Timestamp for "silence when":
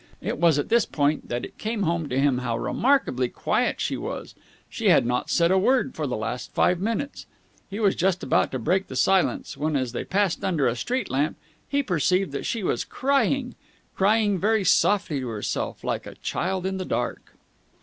8.95-9.75